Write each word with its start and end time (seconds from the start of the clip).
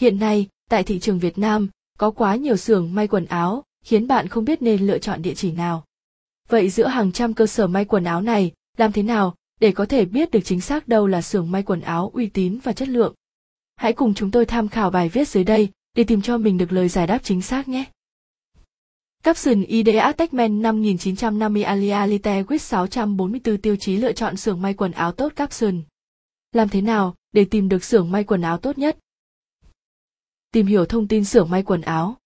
Hiện 0.00 0.18
nay, 0.18 0.48
tại 0.68 0.84
thị 0.84 0.98
trường 0.98 1.18
Việt 1.18 1.38
Nam, 1.38 1.68
có 1.98 2.10
quá 2.10 2.36
nhiều 2.36 2.56
xưởng 2.56 2.94
may 2.94 3.08
quần 3.08 3.26
áo, 3.26 3.64
khiến 3.84 4.06
bạn 4.06 4.28
không 4.28 4.44
biết 4.44 4.62
nên 4.62 4.86
lựa 4.86 4.98
chọn 4.98 5.22
địa 5.22 5.34
chỉ 5.34 5.52
nào. 5.52 5.84
Vậy 6.48 6.70
giữa 6.70 6.86
hàng 6.86 7.12
trăm 7.12 7.34
cơ 7.34 7.46
sở 7.46 7.66
may 7.66 7.84
quần 7.84 8.04
áo 8.04 8.22
này, 8.22 8.52
làm 8.76 8.92
thế 8.92 9.02
nào 9.02 9.34
để 9.60 9.72
có 9.72 9.86
thể 9.86 10.04
biết 10.04 10.30
được 10.30 10.40
chính 10.44 10.60
xác 10.60 10.88
đâu 10.88 11.06
là 11.06 11.22
xưởng 11.22 11.50
may 11.50 11.62
quần 11.62 11.80
áo 11.80 12.10
uy 12.14 12.26
tín 12.26 12.58
và 12.62 12.72
chất 12.72 12.88
lượng? 12.88 13.14
Hãy 13.76 13.92
cùng 13.92 14.14
chúng 14.14 14.30
tôi 14.30 14.46
tham 14.46 14.68
khảo 14.68 14.90
bài 14.90 15.08
viết 15.08 15.28
dưới 15.28 15.44
đây 15.44 15.68
để 15.94 16.04
tìm 16.04 16.22
cho 16.22 16.38
mình 16.38 16.58
được 16.58 16.72
lời 16.72 16.88
giải 16.88 17.06
đáp 17.06 17.18
chính 17.22 17.42
xác 17.42 17.68
nhé. 17.68 17.84
Capson 19.22 19.62
IDEA 19.62 20.12
Techman 20.12 20.62
5950 20.62 21.62
Alia 21.62 22.06
Lite 22.06 22.42
with 22.42 22.58
644 22.58 23.58
tiêu 23.58 23.76
chí 23.76 23.96
lựa 23.96 24.12
chọn 24.12 24.36
xưởng 24.36 24.62
may 24.62 24.74
quần 24.74 24.92
áo 24.92 25.12
tốt 25.12 25.32
Capson. 25.36 25.82
Làm 26.52 26.68
thế 26.68 26.80
nào 26.80 27.14
để 27.32 27.44
tìm 27.44 27.68
được 27.68 27.84
xưởng 27.84 28.10
may 28.10 28.24
quần 28.24 28.42
áo 28.42 28.58
tốt 28.58 28.78
nhất? 28.78 28.98
Tìm 30.52 30.66
hiểu 30.66 30.84
thông 30.84 31.08
tin 31.08 31.24
xưởng 31.24 31.50
may 31.50 31.62
quần 31.62 31.80
áo. 31.80 32.16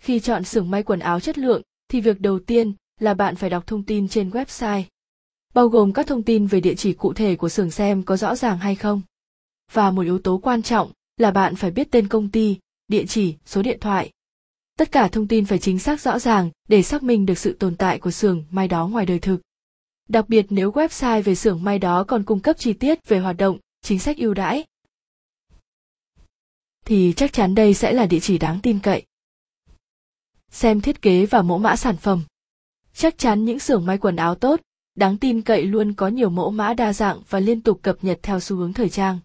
Khi 0.00 0.20
chọn 0.20 0.44
xưởng 0.44 0.70
may 0.70 0.82
quần 0.82 1.00
áo 1.00 1.20
chất 1.20 1.38
lượng, 1.38 1.62
thì 1.88 2.00
việc 2.00 2.20
đầu 2.20 2.38
tiên 2.38 2.72
là 3.00 3.14
bạn 3.14 3.36
phải 3.36 3.50
đọc 3.50 3.66
thông 3.66 3.82
tin 3.82 4.08
trên 4.08 4.30
website. 4.30 4.82
Bao 5.54 5.68
gồm 5.68 5.92
các 5.92 6.06
thông 6.06 6.22
tin 6.22 6.46
về 6.46 6.60
địa 6.60 6.74
chỉ 6.74 6.92
cụ 6.92 7.12
thể 7.12 7.36
của 7.36 7.48
xưởng 7.48 7.70
xem 7.70 8.02
có 8.02 8.16
rõ 8.16 8.36
ràng 8.36 8.58
hay 8.58 8.74
không. 8.74 9.02
Và 9.72 9.90
một 9.90 10.02
yếu 10.02 10.18
tố 10.18 10.38
quan 10.38 10.62
trọng 10.62 10.92
là 11.16 11.30
bạn 11.30 11.56
phải 11.56 11.70
biết 11.70 11.90
tên 11.90 12.08
công 12.08 12.30
ty, 12.30 12.56
địa 12.88 13.04
chỉ, 13.06 13.36
số 13.46 13.62
điện 13.62 13.78
thoại. 13.80 14.10
Tất 14.78 14.92
cả 14.92 15.08
thông 15.08 15.26
tin 15.26 15.44
phải 15.44 15.58
chính 15.58 15.78
xác 15.78 16.00
rõ 16.00 16.18
ràng 16.18 16.50
để 16.68 16.82
xác 16.82 17.02
minh 17.02 17.26
được 17.26 17.38
sự 17.38 17.52
tồn 17.52 17.76
tại 17.76 17.98
của 17.98 18.10
xưởng 18.10 18.44
may 18.50 18.68
đó 18.68 18.88
ngoài 18.88 19.06
đời 19.06 19.18
thực. 19.18 19.40
Đặc 20.08 20.28
biệt 20.28 20.46
nếu 20.50 20.70
website 20.72 21.22
về 21.22 21.34
xưởng 21.34 21.64
may 21.64 21.78
đó 21.78 22.04
còn 22.04 22.24
cung 22.24 22.40
cấp 22.40 22.58
chi 22.58 22.72
tiết 22.72 23.08
về 23.08 23.18
hoạt 23.18 23.36
động, 23.36 23.58
chính 23.82 23.98
sách 23.98 24.16
ưu 24.16 24.34
đãi, 24.34 24.64
thì 26.90 27.12
chắc 27.16 27.32
chắn 27.32 27.54
đây 27.54 27.74
sẽ 27.74 27.92
là 27.92 28.06
địa 28.06 28.20
chỉ 28.20 28.38
đáng 28.38 28.60
tin 28.62 28.78
cậy. 28.78 29.06
Xem 30.50 30.80
thiết 30.80 31.02
kế 31.02 31.26
và 31.26 31.42
mẫu 31.42 31.58
mã 31.58 31.76
sản 31.76 31.96
phẩm. 31.96 32.24
Chắc 32.94 33.18
chắn 33.18 33.44
những 33.44 33.58
xưởng 33.58 33.86
may 33.86 33.98
quần 33.98 34.16
áo 34.16 34.34
tốt, 34.34 34.60
đáng 34.94 35.16
tin 35.16 35.42
cậy 35.42 35.64
luôn 35.64 35.92
có 35.92 36.08
nhiều 36.08 36.30
mẫu 36.30 36.50
mã 36.50 36.74
đa 36.74 36.92
dạng 36.92 37.22
và 37.28 37.40
liên 37.40 37.60
tục 37.60 37.78
cập 37.82 37.96
nhật 38.02 38.18
theo 38.22 38.40
xu 38.40 38.56
hướng 38.56 38.72
thời 38.72 38.88
trang. 38.88 39.18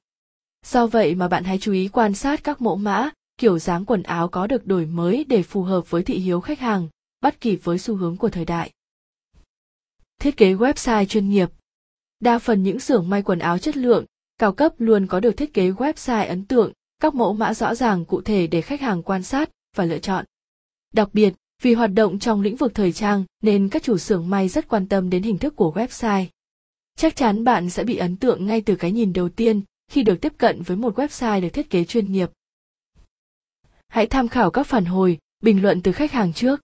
Do 0.65 0.87
vậy 0.87 1.15
mà 1.15 1.27
bạn 1.27 1.43
hãy 1.43 1.57
chú 1.61 1.71
ý 1.71 1.87
quan 1.87 2.13
sát 2.13 2.43
các 2.43 2.61
mẫu 2.61 2.75
mã, 2.75 3.09
kiểu 3.37 3.59
dáng 3.59 3.85
quần 3.85 4.03
áo 4.03 4.27
có 4.27 4.47
được 4.47 4.67
đổi 4.67 4.85
mới 4.85 5.23
để 5.23 5.43
phù 5.43 5.63
hợp 5.63 5.89
với 5.89 6.03
thị 6.03 6.17
hiếu 6.19 6.41
khách 6.41 6.59
hàng, 6.59 6.87
bắt 7.21 7.41
kịp 7.41 7.59
với 7.63 7.77
xu 7.77 7.95
hướng 7.95 8.17
của 8.17 8.29
thời 8.29 8.45
đại. 8.45 8.71
Thiết 10.19 10.37
kế 10.37 10.53
website 10.53 11.05
chuyên 11.05 11.29
nghiệp. 11.29 11.49
Đa 12.19 12.39
phần 12.39 12.63
những 12.63 12.79
xưởng 12.79 13.09
may 13.09 13.21
quần 13.21 13.39
áo 13.39 13.57
chất 13.57 13.77
lượng, 13.77 14.05
cao 14.37 14.51
cấp 14.53 14.73
luôn 14.77 15.07
có 15.07 15.19
được 15.19 15.37
thiết 15.37 15.53
kế 15.53 15.71
website 15.71 16.27
ấn 16.27 16.45
tượng, 16.45 16.71
các 16.99 17.15
mẫu 17.15 17.33
mã 17.33 17.53
rõ 17.53 17.75
ràng 17.75 18.05
cụ 18.05 18.21
thể 18.21 18.47
để 18.47 18.61
khách 18.61 18.81
hàng 18.81 19.03
quan 19.03 19.23
sát 19.23 19.49
và 19.75 19.85
lựa 19.85 19.99
chọn. 19.99 20.25
Đặc 20.93 21.09
biệt, 21.13 21.33
vì 21.61 21.73
hoạt 21.73 21.93
động 21.93 22.19
trong 22.19 22.41
lĩnh 22.41 22.55
vực 22.55 22.75
thời 22.75 22.91
trang 22.91 23.23
nên 23.41 23.69
các 23.69 23.83
chủ 23.83 23.97
xưởng 23.97 24.29
may 24.29 24.49
rất 24.49 24.67
quan 24.67 24.87
tâm 24.87 25.09
đến 25.09 25.23
hình 25.23 25.37
thức 25.37 25.55
của 25.55 25.71
website. 25.75 26.25
Chắc 26.97 27.15
chắn 27.15 27.43
bạn 27.43 27.69
sẽ 27.69 27.83
bị 27.83 27.97
ấn 27.97 28.17
tượng 28.17 28.45
ngay 28.45 28.61
từ 28.61 28.75
cái 28.75 28.91
nhìn 28.91 29.13
đầu 29.13 29.29
tiên 29.29 29.61
khi 29.91 30.03
được 30.03 30.21
tiếp 30.21 30.33
cận 30.37 30.61
với 30.61 30.77
một 30.77 30.99
website 30.99 31.41
được 31.41 31.49
thiết 31.49 31.69
kế 31.69 31.83
chuyên 31.83 32.11
nghiệp. 32.11 32.31
Hãy 33.87 34.07
tham 34.07 34.27
khảo 34.27 34.51
các 34.51 34.67
phản 34.67 34.85
hồi, 34.85 35.17
bình 35.43 35.61
luận 35.61 35.81
từ 35.81 35.91
khách 35.91 36.11
hàng 36.11 36.33
trước. 36.33 36.61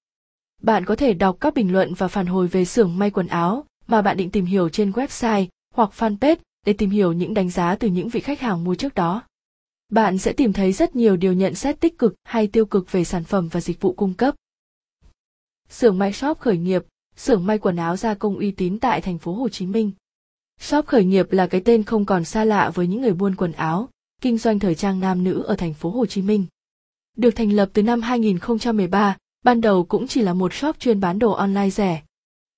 Bạn 0.61 0.85
có 0.85 0.95
thể 0.95 1.13
đọc 1.13 1.37
các 1.39 1.53
bình 1.53 1.73
luận 1.73 1.93
và 1.93 2.07
phản 2.07 2.25
hồi 2.25 2.47
về 2.47 2.65
xưởng 2.65 2.97
may 2.97 3.11
quần 3.11 3.27
áo 3.27 3.65
mà 3.87 4.01
bạn 4.01 4.17
định 4.17 4.29
tìm 4.29 4.45
hiểu 4.45 4.69
trên 4.69 4.91
website 4.91 5.45
hoặc 5.73 5.91
fanpage 5.97 6.35
để 6.65 6.73
tìm 6.73 6.89
hiểu 6.89 7.13
những 7.13 7.33
đánh 7.33 7.49
giá 7.49 7.75
từ 7.75 7.87
những 7.87 8.09
vị 8.09 8.19
khách 8.19 8.39
hàng 8.39 8.63
mua 8.63 8.75
trước 8.75 8.95
đó 8.95 9.23
bạn 9.91 10.17
sẽ 10.17 10.33
tìm 10.33 10.53
thấy 10.53 10.73
rất 10.73 10.95
nhiều 10.95 11.15
điều 11.17 11.33
nhận 11.33 11.55
xét 11.55 11.79
tích 11.79 11.97
cực 11.97 12.15
hay 12.23 12.47
tiêu 12.47 12.65
cực 12.65 12.91
về 12.91 13.03
sản 13.03 13.23
phẩm 13.23 13.47
và 13.47 13.61
dịch 13.61 13.81
vụ 13.81 13.93
cung 13.93 14.13
cấp. 14.13 14.35
Xưởng 15.69 15.97
may 15.97 16.13
shop 16.13 16.39
khởi 16.39 16.57
nghiệp, 16.57 16.83
xưởng 17.15 17.45
may 17.45 17.57
quần 17.57 17.75
áo 17.75 17.97
gia 17.97 18.13
công 18.13 18.37
uy 18.37 18.51
tín 18.51 18.79
tại 18.79 19.01
thành 19.01 19.17
phố 19.17 19.33
Hồ 19.33 19.49
Chí 19.49 19.65
Minh. 19.65 19.91
Shop 20.59 20.85
khởi 20.85 21.05
nghiệp 21.05 21.31
là 21.31 21.47
cái 21.47 21.61
tên 21.65 21.83
không 21.83 22.05
còn 22.05 22.23
xa 22.23 22.43
lạ 22.43 22.71
với 22.75 22.87
những 22.87 23.01
người 23.01 23.13
buôn 23.13 23.35
quần 23.35 23.51
áo, 23.51 23.89
kinh 24.21 24.37
doanh 24.37 24.59
thời 24.59 24.75
trang 24.75 24.99
nam 24.99 25.23
nữ 25.23 25.43
ở 25.43 25.55
thành 25.55 25.73
phố 25.73 25.89
Hồ 25.89 26.05
Chí 26.05 26.21
Minh. 26.21 26.45
Được 27.17 27.31
thành 27.31 27.51
lập 27.51 27.69
từ 27.73 27.83
năm 27.83 28.01
2013, 28.01 29.17
ban 29.43 29.61
đầu 29.61 29.83
cũng 29.83 30.07
chỉ 30.07 30.21
là 30.21 30.33
một 30.33 30.53
shop 30.53 30.79
chuyên 30.79 30.99
bán 30.99 31.19
đồ 31.19 31.31
online 31.31 31.69
rẻ. 31.69 32.03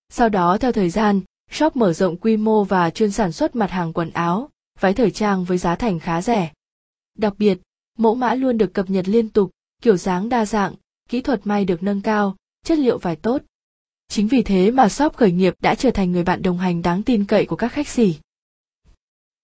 Sau 0.09 0.29
đó 0.29 0.57
theo 0.57 0.71
thời 0.71 0.89
gian, 0.89 1.21
shop 1.51 1.75
mở 1.75 1.93
rộng 1.93 2.17
quy 2.17 2.37
mô 2.37 2.63
và 2.63 2.89
chuyên 2.89 3.11
sản 3.11 3.31
xuất 3.31 3.55
mặt 3.55 3.71
hàng 3.71 3.93
quần 3.93 4.09
áo, 4.09 4.49
váy 4.79 4.93
thời 4.93 5.11
trang 5.11 5.43
với 5.43 5.57
giá 5.57 5.75
thành 5.75 5.99
khá 5.99 6.21
rẻ. 6.21 6.51
Đặc 7.15 7.33
biệt, 7.37 7.57
mẫu 7.97 8.15
mã 8.15 8.35
luôn 8.35 8.57
được 8.57 8.73
cập 8.73 8.89
nhật 8.89 9.07
liên 9.07 9.29
tục, 9.29 9.51
kiểu 9.81 9.97
dáng 9.97 10.29
đa 10.29 10.45
dạng, 10.45 10.73
kỹ 11.09 11.21
thuật 11.21 11.47
may 11.47 11.65
được 11.65 11.83
nâng 11.83 12.01
cao, 12.01 12.35
chất 12.65 12.77
liệu 12.77 12.97
vải 12.97 13.15
tốt. 13.15 13.41
Chính 14.07 14.27
vì 14.27 14.41
thế 14.41 14.71
mà 14.71 14.89
shop 14.89 15.15
khởi 15.15 15.31
nghiệp 15.31 15.53
đã 15.61 15.75
trở 15.75 15.91
thành 15.91 16.11
người 16.11 16.23
bạn 16.23 16.41
đồng 16.41 16.57
hành 16.57 16.81
đáng 16.81 17.03
tin 17.03 17.25
cậy 17.25 17.45
của 17.45 17.55
các 17.55 17.67
khách 17.67 17.87
sỉ. 17.87 18.15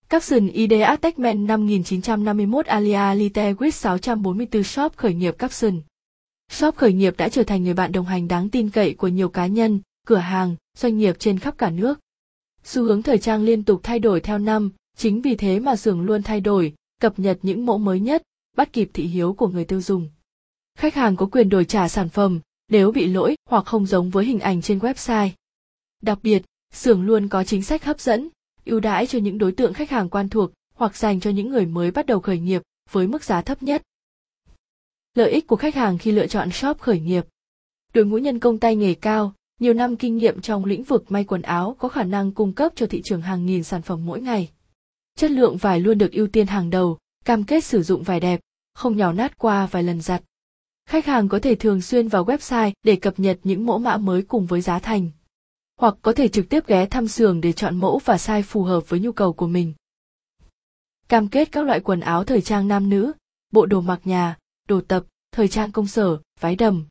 Capson 0.10 0.48
ID 0.48 0.74
Attachment 0.86 1.48
5951 1.48 2.66
Alia 2.66 3.16
Lite 3.16 3.54
with 3.54 3.70
644 3.70 4.64
Shop 4.64 4.98
khởi 4.98 5.14
nghiệp 5.14 5.36
Capson. 5.38 5.82
Shop 6.52 6.76
khởi 6.76 6.94
nghiệp 6.94 7.18
đã 7.18 7.30
trở 7.30 7.44
thành 7.44 7.64
người 7.64 7.74
bạn 7.74 7.92
đồng 7.92 8.06
hành 8.06 8.28
đáng 8.28 8.50
tin 8.50 8.70
cậy 8.70 8.94
của 8.94 9.08
nhiều 9.08 9.30
cá 9.30 9.48
nhân, 9.48 9.80
cửa 10.08 10.16
hàng, 10.16 10.56
doanh 10.78 10.98
nghiệp 10.98 11.16
trên 11.20 11.40
khắp 11.40 11.58
cả 11.58 11.70
nước. 11.70 12.00
Xu 12.64 12.84
hướng 12.84 13.04
thời 13.04 13.18
trang 13.18 13.44
liên 13.44 13.64
tục 13.64 13.80
thay 13.84 14.00
đổi 14.00 14.22
theo 14.22 14.38
năm, 14.38 14.72
chính 14.98 15.22
vì 15.22 15.36
thế 15.36 15.60
mà 15.60 15.76
xưởng 15.76 16.02
luôn 16.02 16.24
thay 16.24 16.42
đổi, 16.42 16.74
cập 17.00 17.20
nhật 17.20 17.40
những 17.42 17.66
mẫu 17.66 17.78
mới 17.78 18.00
nhất, 18.00 18.22
bắt 18.58 18.74
kịp 18.74 18.90
thị 18.94 19.04
hiếu 19.04 19.34
của 19.34 19.48
người 19.48 19.66
tiêu 19.66 19.82
dùng. 19.82 20.10
Khách 20.78 20.96
hàng 20.96 21.16
có 21.16 21.26
quyền 21.26 21.50
đổi 21.50 21.66
trả 21.66 21.88
sản 21.88 22.10
phẩm 22.10 22.40
nếu 22.70 22.92
bị 22.92 23.08
lỗi 23.08 23.36
hoặc 23.50 23.66
không 23.66 23.86
giống 23.86 24.10
với 24.10 24.26
hình 24.26 24.40
ảnh 24.40 24.62
trên 24.62 24.80
website. 24.80 25.30
Đặc 26.02 26.20
biệt, 26.24 26.42
xưởng 26.74 27.02
luôn 27.02 27.28
có 27.28 27.44
chính 27.44 27.64
sách 27.64 27.86
hấp 27.86 28.00
dẫn, 28.00 28.30
ưu 28.66 28.80
đãi 28.80 29.08
cho 29.08 29.20
những 29.20 29.38
đối 29.38 29.52
tượng 29.52 29.74
khách 29.74 29.90
hàng 29.90 30.10
quen 30.10 30.30
thuộc 30.30 30.52
hoặc 30.74 30.98
dành 30.98 31.20
cho 31.20 31.30
những 31.30 31.50
người 31.50 31.66
mới 31.66 31.92
bắt 31.92 32.06
đầu 32.06 32.20
khởi 32.20 32.40
nghiệp 32.40 32.62
với 32.92 33.08
mức 33.08 33.24
giá 33.24 33.42
thấp 33.42 33.64
nhất. 33.64 33.82
Lợi 35.16 35.32
ích 35.32 35.48
của 35.48 35.56
khách 35.56 35.76
hàng 35.76 35.98
khi 35.98 36.12
lựa 36.12 36.28
chọn 36.28 36.52
shop 36.52 36.80
khởi 36.80 37.00
nghiệp. 37.00 37.26
Đội 37.94 38.06
ngũ 38.06 38.18
nhân 38.18 38.40
công 38.40 38.60
tay 38.60 38.76
nghề 38.76 38.94
cao, 38.94 39.34
nhiều 39.60 39.74
năm 39.74 39.96
kinh 39.96 40.18
nghiệm 40.18 40.42
trong 40.42 40.66
lĩnh 40.66 40.84
vực 40.84 41.12
may 41.12 41.24
quần 41.24 41.42
áo 41.42 41.76
có 41.80 41.90
khả 41.90 42.04
năng 42.04 42.32
cung 42.32 42.54
cấp 42.54 42.72
cho 42.76 42.86
thị 42.86 43.02
trường 43.06 43.22
hàng 43.22 43.46
nghìn 43.46 43.64
sản 43.64 43.82
phẩm 43.82 44.06
mỗi 44.06 44.22
ngày 44.22 44.50
chất 45.20 45.32
lượng 45.32 45.58
vải 45.58 45.80
luôn 45.80 45.98
được 45.98 46.12
ưu 46.12 46.28
tiên 46.28 46.48
hàng 46.48 46.70
đầu, 46.70 46.98
cam 47.26 47.44
kết 47.44 47.64
sử 47.64 47.84
dụng 47.84 48.04
vải 48.04 48.20
đẹp, 48.20 48.40
không 48.74 48.98
nhào 48.98 49.14
nát 49.14 49.38
qua 49.38 49.66
vài 49.66 49.84
lần 49.84 50.02
giặt. 50.02 50.24
Khách 50.86 51.06
hàng 51.06 51.30
có 51.30 51.40
thể 51.40 51.56
thường 51.56 51.82
xuyên 51.82 52.08
vào 52.08 52.26
website 52.26 52.72
để 52.84 52.96
cập 52.96 53.20
nhật 53.20 53.40
những 53.44 53.66
mẫu 53.66 53.80
mã 53.80 53.98
mới 53.98 54.22
cùng 54.22 54.46
với 54.46 54.62
giá 54.62 54.80
thành. 54.80 55.10
Hoặc 55.80 55.96
có 56.02 56.14
thể 56.14 56.28
trực 56.28 56.50
tiếp 56.50 56.68
ghé 56.68 56.86
thăm 56.86 57.08
xưởng 57.08 57.42
để 57.42 57.54
chọn 57.54 57.78
mẫu 57.78 58.02
và 58.06 58.16
size 58.16 58.42
phù 58.42 58.64
hợp 58.64 58.90
với 58.90 59.00
nhu 59.00 59.12
cầu 59.12 59.34
của 59.34 59.48
mình. 59.48 59.74
Cam 61.08 61.28
kết 61.28 61.52
các 61.52 61.66
loại 61.66 61.80
quần 61.80 62.00
áo 62.00 62.24
thời 62.24 62.42
trang 62.42 62.68
nam 62.68 62.90
nữ, 62.90 63.12
bộ 63.52 63.66
đồ 63.66 63.82
mặc 63.82 64.02
nhà, 64.04 64.38
đồ 64.68 64.82
tập, 64.82 65.04
thời 65.32 65.48
trang 65.48 65.72
công 65.72 65.88
sở, 65.88 66.18
váy 66.40 66.56
đầm. 66.56 66.86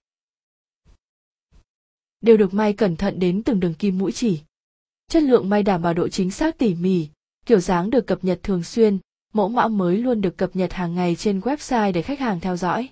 Đều 2.21 2.37
được 2.37 2.55
may 2.55 2.73
cẩn 2.73 2.97
thận 2.97 3.19
đến 3.19 3.43
từng 3.43 3.61
đường 3.61 3.75
kim 3.75 3.99
mũi 3.99 4.13
chỉ. 4.13 4.41
Chất 5.11 5.23
lượng 5.23 5.49
may 5.49 5.63
đảm 5.63 5.83
bảo 5.83 5.95
độ 5.95 6.09
chính 6.09 6.31
xác 6.31 6.59
tỉ 6.59 6.75
mỉ, 6.75 7.09
kiểu 7.49 7.61
dáng 7.61 7.91
được 7.91 8.07
cập 8.07 8.25
nhật 8.25 8.41
thường 8.43 8.63
xuyên, 8.63 8.99
mẫu 9.33 9.49
mã 9.49 9.69
mới 9.69 9.97
luôn 9.97 10.21
được 10.21 10.37
cập 10.37 10.57
nhật 10.57 10.73
hàng 10.73 10.95
ngày 10.95 11.17
trên 11.17 11.41
website 11.41 11.93
để 11.93 12.03
khách 12.03 12.19
hàng 12.19 12.41
theo 12.41 12.57
dõi. 12.57 12.89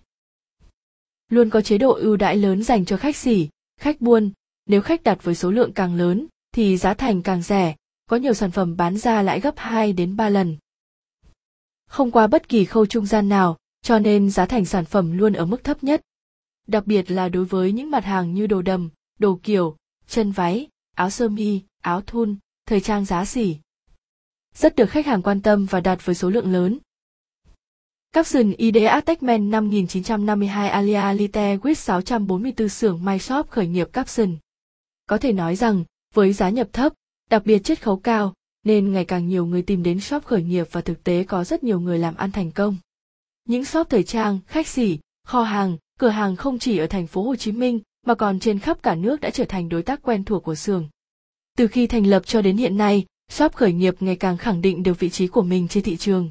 Luôn 1.29 1.51
có 1.51 1.61
chế 1.61 1.79
độ 1.79 1.93
ưu 1.93 2.17
đãi 2.17 2.37
lớn 2.37 2.63
dành 2.63 2.85
cho 2.85 2.97
khách 2.97 3.17
sỉ, 3.17 3.49
khách 3.81 4.01
buôn, 4.01 4.31
nếu 4.67 4.83
khách 4.83 5.03
đặt 5.03 5.19
với 5.23 5.35
số 5.35 5.51
lượng 5.51 5.73
càng 5.73 5.95
lớn 5.95 6.27
thì 6.53 6.77
giá 6.77 6.95
thành 6.95 7.23
càng 7.23 7.43
rẻ, 7.43 7.77
có 8.07 8.17
nhiều 8.17 8.35
sản 8.35 8.51
phẩm 8.51 8.77
bán 8.77 8.99
ra 8.99 9.23
lại 9.23 9.41
gấp 9.41 9.55
2 9.57 9.93
đến 9.93 10.17
3 10.17 10.29
lần. 10.29 10.57
Không 11.89 12.11
qua 12.11 12.27
bất 12.27 12.49
kỳ 12.49 12.65
khâu 12.65 12.87
trung 12.87 13.07
gian 13.07 13.29
nào, 13.29 13.57
cho 13.83 13.99
nên 13.99 14.31
giá 14.31 14.47
thành 14.47 14.65
sản 14.65 14.85
phẩm 14.85 15.19
luôn 15.19 15.33
ở 15.33 15.45
mức 15.45 15.65
thấp 15.65 15.85
nhất. 15.85 16.01
Đặc 16.67 16.87
biệt 16.87 17.11
là 17.11 17.29
đối 17.29 17.45
với 17.45 17.73
những 17.73 17.91
mặt 17.91 18.05
hàng 18.05 18.35
như 18.35 18.47
đồ 18.47 18.63
đầm, 18.63 18.91
đồ 19.19 19.39
kiểu, 19.43 19.77
chân 20.07 20.33
váy, 20.33 20.69
áo 20.95 21.11
sơ 21.11 21.29
mi, 21.29 21.61
áo 21.83 22.01
thun, 22.01 22.37
thời 22.67 22.81
trang 22.81 23.05
giá 23.05 23.25
xỉ 23.25 23.57
rất 24.57 24.77
được 24.77 24.91
khách 24.91 25.07
hàng 25.07 25.23
quan 25.23 25.41
tâm 25.41 25.67
và 25.67 25.81
đặt 25.81 26.07
với 26.07 26.15
số 26.15 26.31
lượng 26.31 26.53
lớn. 26.53 26.79
Capson 28.13 28.53
ID 28.53 28.77
Techman 29.07 29.51
5952 29.51 30.69
Alia 30.69 31.15
Lite 31.15 31.57
with 31.57 31.75
644 31.75 32.69
xưởng 32.69 33.05
My 33.05 33.19
Shop 33.19 33.51
khởi 33.51 33.67
nghiệp 33.67 33.89
Capson. 33.93 34.37
Có 35.07 35.19
thể 35.19 35.33
nói 35.33 35.57
rằng, 35.57 35.85
với 36.15 36.33
giá 36.33 36.51
nhập 36.51 36.69
thấp, 36.73 36.93
đặc 37.31 37.43
biệt 37.45 37.59
chiết 37.59 37.83
khấu 37.83 37.97
cao, 37.97 38.35
nên 38.65 38.93
ngày 38.93 39.05
càng 39.05 39.29
nhiều 39.29 39.47
người 39.47 39.63
tìm 39.63 39.83
đến 39.83 40.01
shop 40.01 40.25
khởi 40.25 40.43
nghiệp 40.43 40.67
và 40.73 40.81
thực 40.81 41.05
tế 41.05 41.25
có 41.25 41.45
rất 41.45 41.65
nhiều 41.65 41.81
người 41.81 41.99
làm 41.99 42.17
ăn 42.17 42.33
thành 42.33 42.51
công. 42.51 42.77
Những 43.45 43.65
shop 43.65 43.91
thời 43.91 44.03
trang, 44.03 44.39
khách 44.47 44.67
sỉ, 44.67 44.99
kho 45.25 45.43
hàng, 45.43 45.77
cửa 45.99 46.09
hàng 46.09 46.37
không 46.37 46.59
chỉ 46.59 46.79
ở 46.79 46.87
thành 46.87 47.07
phố 47.07 47.23
Hồ 47.23 47.37
Chí 47.37 47.53
Minh 47.53 47.81
mà 48.07 48.15
còn 48.15 48.41
trên 48.41 48.59
khắp 48.59 48.83
cả 48.83 48.95
nước 48.95 49.21
đã 49.21 49.31
trở 49.31 49.45
thành 49.45 49.69
đối 49.69 49.83
tác 49.83 50.03
quen 50.03 50.25
thuộc 50.25 50.43
của 50.43 50.55
xưởng. 50.55 50.89
Từ 51.57 51.67
khi 51.67 51.87
thành 51.87 52.07
lập 52.07 52.23
cho 52.27 52.43
đến 52.43 52.57
hiện 52.57 52.77
nay, 52.77 53.05
shop 53.29 53.55
khởi 53.55 53.73
nghiệp 53.73 53.95
ngày 54.01 54.17
càng 54.17 54.37
khẳng 54.37 54.63
định 54.63 54.83
được 54.83 54.99
vị 54.99 55.11
trí 55.11 55.27
của 55.27 55.43
mình 55.43 55.69
trên 55.69 55.85
thị 55.85 55.97
trường. 55.97 56.31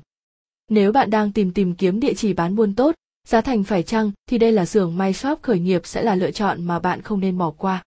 Nếu 0.70 0.92
bạn 0.92 1.10
đang 1.10 1.32
tìm 1.32 1.54
tìm 1.54 1.76
kiếm 1.76 2.00
địa 2.00 2.14
chỉ 2.14 2.34
bán 2.34 2.56
buôn 2.56 2.76
tốt, 2.76 2.96
Giá 3.26 3.42
thành 3.42 3.64
phải 3.64 3.84
chăng 3.84 4.12
thì 4.28 4.38
đây 4.38 4.52
là 4.52 4.66
xưởng 4.66 4.98
may 4.98 5.14
shop 5.14 5.42
khởi 5.42 5.60
nghiệp 5.60 5.82
sẽ 5.86 6.04
là 6.04 6.16
lựa 6.16 6.32
chọn 6.32 6.64
mà 6.64 6.80
bạn 6.80 7.02
không 7.02 7.20
nên 7.20 7.38
bỏ 7.38 7.52
qua. 7.52 7.84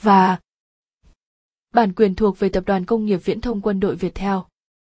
Và 0.00 0.38
bản 1.74 1.92
quyền 1.92 2.14
thuộc 2.14 2.38
về 2.38 2.48
Tập 2.48 2.64
đoàn 2.66 2.84
Công 2.84 3.06
nghiệp 3.06 3.20
Viễn 3.24 3.40
thông 3.40 3.60
Quân 3.60 3.80
đội 3.80 3.96
Việt 3.96 4.14
Theo. 4.14 4.46